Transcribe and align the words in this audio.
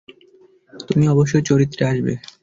তুমি 0.87 1.05
অবশ্যই 1.07 1.43
চরিত্রে 1.43 1.83
আসবে। 1.87 2.13